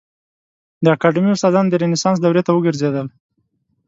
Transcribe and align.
د 0.83 0.85
اکاډمي 0.95 1.31
استادان 1.33 1.65
د 1.69 1.73
رنسانس 1.83 2.17
دورې 2.21 2.41
ته 2.47 2.51
وګرځېدل. 2.53 3.07